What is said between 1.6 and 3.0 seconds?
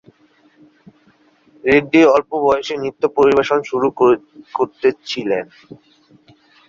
রেড্ডি অল্প বয়সেই